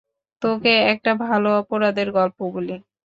তোকে 0.41 0.73
একটা 0.93 1.11
ভালো 1.23 1.49
অপরাধের 1.61 2.09
গল্প 2.11 2.37
বলি? 2.53 2.75